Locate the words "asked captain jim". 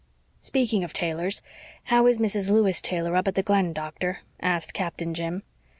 4.39-5.43